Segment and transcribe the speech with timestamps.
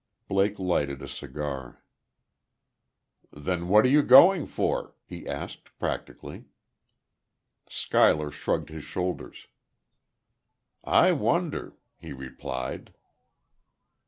[0.27, 1.83] Blake lighted a cigar.
[3.31, 6.45] "Then what are you going for?" he asked, practically.
[7.69, 9.45] Schuyler shrugged his shoulders.
[10.83, 12.95] "I wonder," he replied.